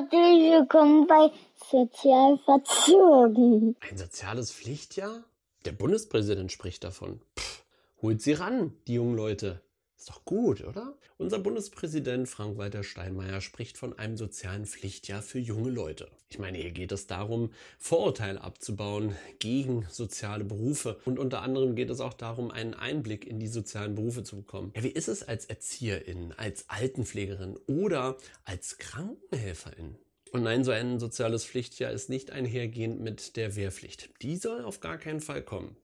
[0.00, 1.30] Herzlich willkommen bei
[1.70, 2.38] Sozial.
[3.80, 5.24] Ein soziales Pflichtjahr?
[5.66, 7.20] Der Bundespräsident spricht davon.
[7.38, 7.64] Pff,
[8.00, 9.60] holt sie ran, die jungen Leute.
[10.00, 10.94] Ist doch gut, oder?
[11.18, 16.08] Unser Bundespräsident Frank-Walter Steinmeier spricht von einem sozialen Pflichtjahr für junge Leute.
[16.30, 20.98] Ich meine, hier geht es darum, Vorurteile abzubauen gegen soziale Berufe.
[21.04, 24.72] Und unter anderem geht es auch darum, einen Einblick in die sozialen Berufe zu bekommen.
[24.74, 29.96] Ja, wie ist es als Erzieherin, als Altenpflegerin oder als Krankenhelferin?
[30.32, 34.08] Und nein, so ein soziales Pflichtjahr ist nicht einhergehend mit der Wehrpflicht.
[34.22, 35.76] Die soll auf gar keinen Fall kommen.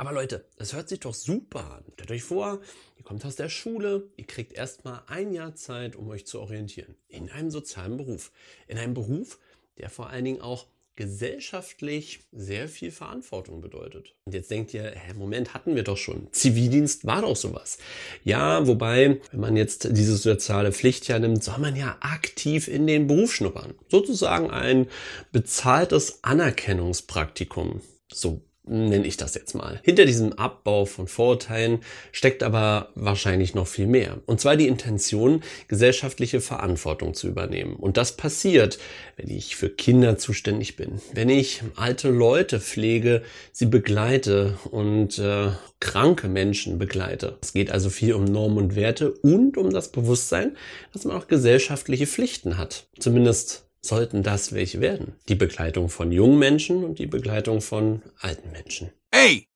[0.00, 1.84] Aber Leute, es hört sich doch super an.
[1.92, 2.60] Stellt euch vor,
[2.96, 6.94] ihr kommt aus der Schule, ihr kriegt erstmal ein Jahr Zeit, um euch zu orientieren.
[7.08, 8.32] In einem sozialen Beruf.
[8.66, 9.38] In einem Beruf,
[9.76, 14.14] der vor allen Dingen auch gesellschaftlich sehr viel Verantwortung bedeutet.
[14.24, 16.28] Und jetzt denkt ihr, hä, Moment, hatten wir doch schon.
[16.32, 17.76] Zivildienst war doch sowas.
[18.24, 23.06] Ja, wobei, wenn man jetzt dieses soziale Pflichtjahr nimmt, soll man ja aktiv in den
[23.06, 23.74] Beruf schnuppern.
[23.90, 24.88] Sozusagen ein
[25.30, 27.82] bezahltes Anerkennungspraktikum.
[28.10, 29.80] So nenne ich das jetzt mal.
[29.82, 31.80] Hinter diesem Abbau von Vorurteilen
[32.12, 34.18] steckt aber wahrscheinlich noch viel mehr.
[34.26, 37.74] Und zwar die Intention, gesellschaftliche Verantwortung zu übernehmen.
[37.74, 38.78] Und das passiert,
[39.16, 43.22] wenn ich für Kinder zuständig bin, wenn ich alte Leute pflege,
[43.52, 45.48] sie begleite und äh,
[45.80, 47.38] kranke Menschen begleite.
[47.40, 50.56] Es geht also viel um Normen und Werte und um das Bewusstsein,
[50.92, 52.86] dass man auch gesellschaftliche Pflichten hat.
[52.98, 55.14] Zumindest sollten das welche werden.
[55.28, 58.90] Die Begleitung von jungen Menschen und die Begleitung von alten Menschen.
[59.10, 59.46] Ey!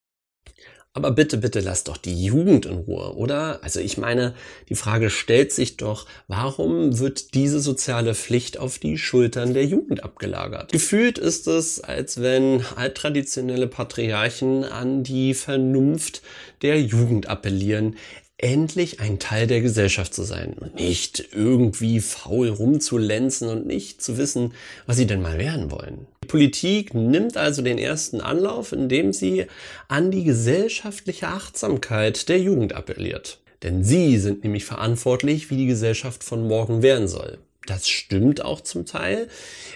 [0.97, 3.58] Aber bitte, bitte lass doch die Jugend in Ruhe, oder?
[3.64, 4.33] Also ich meine,
[4.69, 10.05] die Frage stellt sich doch, warum wird diese soziale Pflicht auf die Schultern der Jugend
[10.05, 10.70] abgelagert?
[10.70, 16.22] Gefühlt ist es, als wenn alttraditionelle Patriarchen an die Vernunft
[16.62, 17.97] der Jugend appellieren,
[18.45, 24.19] endlich ein Teil der Gesellschaft zu sein und nicht irgendwie faul rumzulenzen und nicht zu
[24.19, 24.53] wissen,
[24.84, 26.06] was sie denn mal werden wollen.
[26.23, 29.47] Die Politik nimmt also den ersten Anlauf, indem sie
[29.88, 33.41] an die gesellschaftliche Achtsamkeit der Jugend appelliert.
[33.62, 37.38] Denn sie sind nämlich verantwortlich, wie die Gesellschaft von morgen werden soll.
[37.66, 39.28] Das stimmt auch zum Teil,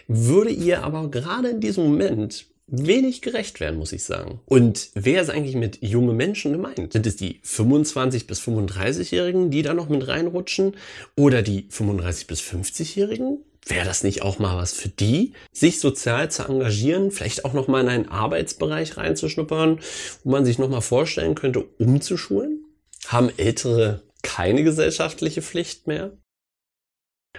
[0.09, 4.41] würde ihr aber gerade in diesem Moment wenig gerecht werden, muss ich sagen.
[4.47, 6.93] Und wer ist eigentlich mit junge Menschen gemeint?
[6.93, 10.77] Sind es die 25 bis 35-Jährigen, die da noch mit reinrutschen?
[11.17, 13.39] Oder die 35 bis 50-Jährigen?
[13.67, 17.69] Wäre das nicht auch mal was für die, sich sozial zu engagieren, vielleicht auch noch
[17.69, 19.81] mal in einen Arbeitsbereich reinzuschnuppern,
[20.25, 22.65] wo man sich noch mal vorstellen könnte, umzuschulen?
[23.07, 26.13] Haben Ältere keine gesellschaftliche Pflicht mehr?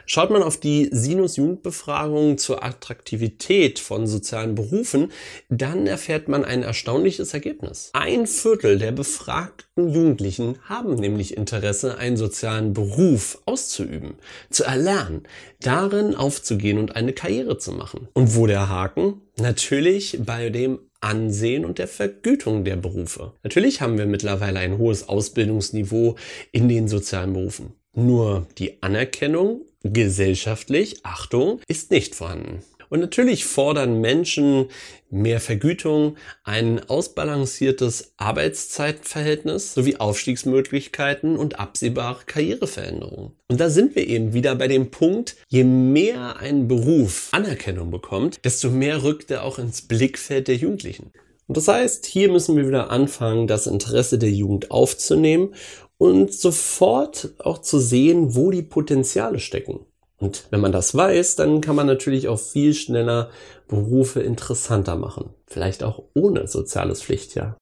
[0.05, 5.11] Schaut man auf die Sinus-Jugendbefragung zur Attraktivität von sozialen Berufen,
[5.49, 7.91] dann erfährt man ein erstaunliches Ergebnis.
[7.93, 14.15] Ein Viertel der befragten Jugendlichen haben nämlich Interesse, einen sozialen Beruf auszuüben,
[14.49, 15.23] zu erlernen,
[15.61, 18.07] darin aufzugehen und eine Karriere zu machen.
[18.13, 19.21] Und wo der Haken?
[19.37, 23.33] Natürlich bei dem Ansehen und der Vergütung der Berufe.
[23.43, 26.15] Natürlich haben wir mittlerweile ein hohes Ausbildungsniveau
[26.51, 27.73] in den sozialen Berufen.
[27.99, 32.63] Nur die Anerkennung gesellschaftlich, Achtung, ist nicht vorhanden.
[32.87, 34.69] Und natürlich fordern Menschen
[35.11, 43.33] mehr Vergütung, ein ausbalanciertes Arbeitszeitverhältnis sowie Aufstiegsmöglichkeiten und absehbare Karriereveränderungen.
[43.49, 48.43] Und da sind wir eben wieder bei dem Punkt, je mehr ein Beruf Anerkennung bekommt,
[48.45, 51.11] desto mehr rückt er auch ins Blickfeld der Jugendlichen.
[51.47, 55.55] Und das heißt, hier müssen wir wieder anfangen, das Interesse der Jugend aufzunehmen
[55.99, 59.81] und sofort auch zu sehen, wo die Potenziale stecken.
[60.17, 63.29] Und wenn man das weiß, dann kann man natürlich auch viel schneller
[63.67, 65.29] Berufe interessanter machen.
[65.45, 67.57] Vielleicht auch ohne soziales Pflichtjahr.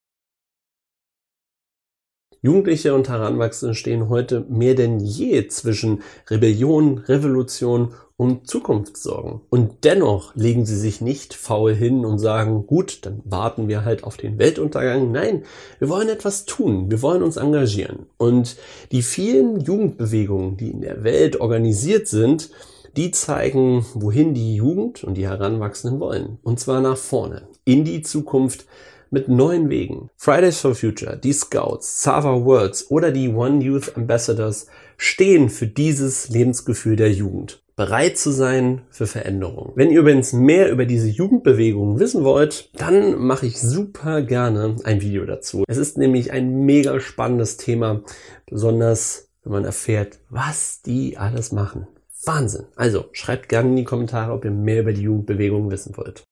[2.41, 9.41] Jugendliche und Heranwachsende stehen heute mehr denn je zwischen Rebellion, Revolution und Zukunftssorgen.
[9.49, 14.03] Und dennoch legen sie sich nicht faul hin und sagen, gut, dann warten wir halt
[14.03, 15.11] auf den Weltuntergang.
[15.11, 15.43] Nein,
[15.77, 18.07] wir wollen etwas tun, wir wollen uns engagieren.
[18.17, 18.57] Und
[18.91, 22.49] die vielen Jugendbewegungen, die in der Welt organisiert sind,
[22.97, 26.39] die zeigen, wohin die Jugend und die Heranwachsenden wollen.
[26.41, 28.65] Und zwar nach vorne, in die Zukunft
[29.11, 30.09] mit neuen Wegen.
[30.17, 34.67] Fridays for Future, die Scouts, Sava Worlds oder die One Youth Ambassadors
[34.97, 39.71] stehen für dieses Lebensgefühl der Jugend bereit zu sein für Veränderung.
[39.75, 44.99] Wenn ihr übrigens mehr über diese Jugendbewegung wissen wollt, dann mache ich super gerne ein
[44.99, 45.63] Video dazu.
[45.67, 48.01] Es ist nämlich ein mega spannendes Thema,
[48.47, 51.87] besonders wenn man erfährt, was die alles machen.
[52.25, 52.65] Wahnsinn.
[52.75, 56.23] Also schreibt gerne in die Kommentare, ob ihr mehr über die Jugendbewegung wissen wollt.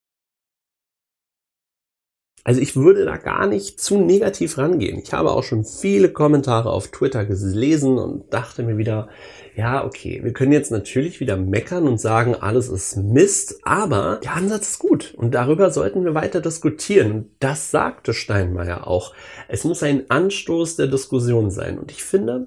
[2.46, 5.00] Also ich würde da gar nicht zu negativ rangehen.
[5.02, 9.08] Ich habe auch schon viele Kommentare auf Twitter gelesen und dachte mir wieder,
[9.56, 14.36] ja, okay, wir können jetzt natürlich wieder meckern und sagen, alles ist Mist, aber der
[14.36, 17.10] Ansatz ist gut und darüber sollten wir weiter diskutieren.
[17.10, 19.12] Und das sagte Steinmeier auch.
[19.48, 21.80] Es muss ein Anstoß der Diskussion sein.
[21.80, 22.46] Und ich finde,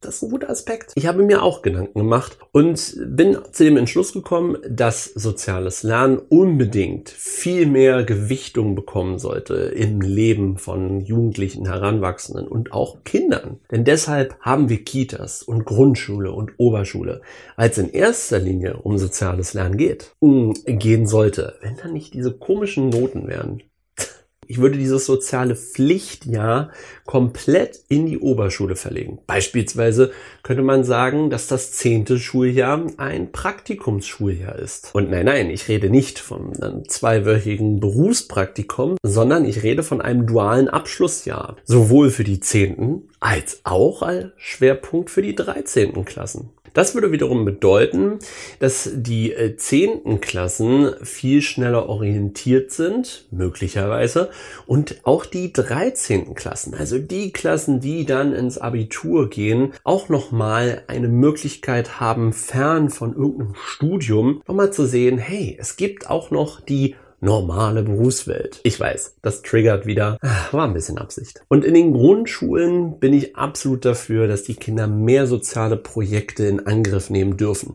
[0.00, 0.92] das ist ein guter Aspekt.
[0.94, 6.18] Ich habe mir auch Gedanken gemacht und bin zu dem Entschluss gekommen, dass soziales Lernen
[6.18, 13.60] unbedingt viel mehr Gewichtung bekommen sollte im Leben von Jugendlichen, Heranwachsenden und auch Kindern.
[13.70, 17.20] Denn deshalb haben wir Kitas und Grundschule und Oberschule,
[17.56, 22.88] es in erster Linie um soziales Lernen geht, gehen sollte, wenn da nicht diese komischen
[22.88, 23.62] Noten wären,
[24.50, 26.70] ich würde dieses soziale Pflichtjahr
[27.04, 29.20] komplett in die Oberschule verlegen.
[29.28, 30.10] Beispielsweise
[30.42, 34.92] könnte man sagen, dass das zehnte Schuljahr ein Praktikumsschuljahr ist.
[34.92, 40.26] Und nein, nein, ich rede nicht von einem zweiwöchigen Berufspraktikum, sondern ich rede von einem
[40.26, 41.56] dualen Abschlussjahr.
[41.64, 46.50] Sowohl für die zehnten als auch als Schwerpunkt für die dreizehnten Klassen.
[46.72, 48.18] Das würde wiederum bedeuten,
[48.58, 54.30] dass die äh, zehnten Klassen viel schneller orientiert sind, möglicherweise,
[54.66, 60.82] und auch die dreizehnten Klassen, also die Klassen, die dann ins Abitur gehen, auch nochmal
[60.86, 66.60] eine Möglichkeit haben, fern von irgendeinem Studium, nochmal zu sehen, hey, es gibt auch noch
[66.60, 68.60] die normale Berufswelt.
[68.62, 70.18] Ich weiß, das triggert wieder.
[70.22, 71.42] Ah, war ein bisschen Absicht.
[71.48, 76.66] Und in den Grundschulen bin ich absolut dafür, dass die Kinder mehr soziale Projekte in
[76.66, 77.74] Angriff nehmen dürfen.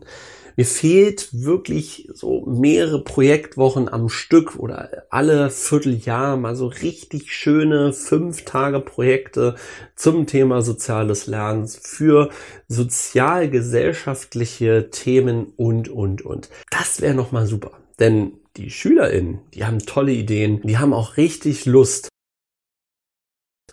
[0.58, 7.92] Mir fehlt wirklich so mehrere Projektwochen am Stück oder alle Vierteljahr mal so richtig schöne
[7.92, 9.56] fünf Tage Projekte
[9.96, 12.30] zum Thema soziales Lernen für
[12.68, 16.48] sozialgesellschaftliche Themen und, und, und.
[16.70, 17.72] Das wäre nochmal super.
[18.00, 22.08] Denn die SchülerInnen, die haben tolle Ideen, die haben auch richtig Lust.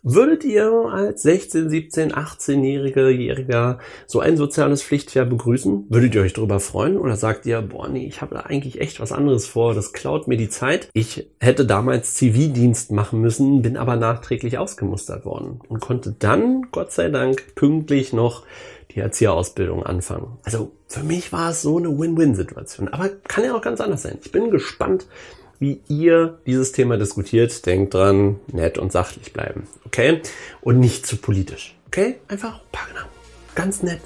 [0.06, 5.86] Würdet ihr als 16, 17, 18-Jähriger so ein soziales Pflichtjahr begrüßen?
[5.88, 6.98] Würdet ihr euch darüber freuen?
[6.98, 10.28] Oder sagt ihr, boah, nee, ich habe da eigentlich echt was anderes vor, das klaut
[10.28, 10.90] mir die Zeit.
[10.92, 16.92] Ich hätte damals Zivildienst machen müssen, bin aber nachträglich ausgemustert worden und konnte dann, Gott
[16.92, 18.44] sei Dank, pünktlich noch
[18.92, 20.38] die Erzieherausbildung anfangen.
[20.44, 22.90] Also für mich war es so eine Win-Win-Situation.
[22.90, 24.18] Aber kann ja auch ganz anders sein.
[24.22, 25.08] Ich bin gespannt,
[25.60, 27.66] wie ihr dieses Thema diskutiert.
[27.66, 29.68] Denkt dran, nett und sachlich bleiben.
[29.86, 30.22] Okay?
[30.62, 31.76] Und nicht zu politisch.
[31.88, 32.16] Okay?
[32.28, 33.06] Einfach Pagana.
[33.56, 34.02] Ganz nett.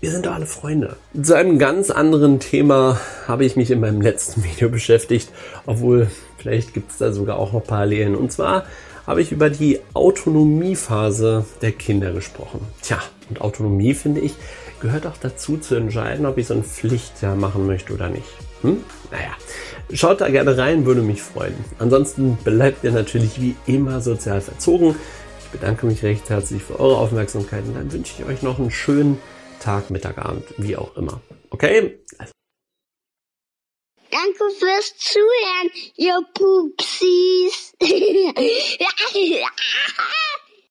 [0.00, 0.96] Wir sind doch alle Freunde.
[1.20, 5.30] Zu einem ganz anderen Thema habe ich mich in meinem letzten Video beschäftigt,
[5.66, 8.14] obwohl vielleicht gibt es da sogar auch noch Parallelen.
[8.14, 8.66] Und zwar
[9.06, 12.60] habe ich über die Autonomiephase der Kinder gesprochen.
[12.82, 14.34] Tja, und Autonomie, finde ich,
[14.80, 18.28] gehört auch dazu zu entscheiden, ob ich so ein Pflichtjahr machen möchte oder nicht.
[18.64, 18.82] Hm?
[19.10, 19.36] Naja,
[19.92, 21.54] schaut da gerne rein, würde mich freuen.
[21.78, 24.96] Ansonsten bleibt ihr natürlich wie immer sozial verzogen.
[25.44, 28.70] Ich bedanke mich recht herzlich für eure Aufmerksamkeit und dann wünsche ich euch noch einen
[28.70, 29.20] schönen
[29.60, 31.20] Tag, Mittag, Abend, wie auch immer.
[31.50, 31.98] Okay?
[32.18, 32.32] Also.
[34.10, 37.74] Danke fürs Zuhören, ihr Pupsis.